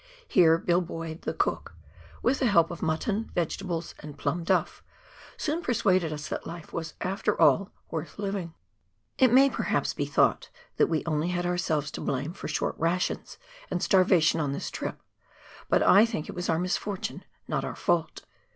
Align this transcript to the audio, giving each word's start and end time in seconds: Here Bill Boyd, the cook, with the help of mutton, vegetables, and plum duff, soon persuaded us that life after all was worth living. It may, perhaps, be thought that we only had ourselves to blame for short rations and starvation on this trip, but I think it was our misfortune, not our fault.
Here 0.27 0.57
Bill 0.57 0.81
Boyd, 0.81 1.21
the 1.21 1.33
cook, 1.35 1.75
with 2.23 2.39
the 2.39 2.47
help 2.47 2.71
of 2.71 2.81
mutton, 2.81 3.29
vegetables, 3.35 3.93
and 3.99 4.17
plum 4.17 4.43
duff, 4.43 4.83
soon 5.37 5.61
persuaded 5.61 6.11
us 6.11 6.27
that 6.29 6.47
life 6.47 6.73
after 7.01 7.39
all 7.39 7.59
was 7.59 7.69
worth 7.91 8.17
living. 8.17 8.55
It 9.19 9.31
may, 9.31 9.47
perhaps, 9.47 9.93
be 9.93 10.07
thought 10.07 10.49
that 10.77 10.87
we 10.89 11.05
only 11.05 11.27
had 11.27 11.45
ourselves 11.45 11.91
to 11.91 12.01
blame 12.01 12.33
for 12.33 12.47
short 12.47 12.75
rations 12.79 13.37
and 13.69 13.83
starvation 13.83 14.39
on 14.39 14.53
this 14.53 14.71
trip, 14.71 15.03
but 15.69 15.83
I 15.83 16.07
think 16.07 16.27
it 16.27 16.33
was 16.35 16.49
our 16.49 16.57
misfortune, 16.57 17.23
not 17.47 17.63
our 17.63 17.75
fault. 17.75 18.25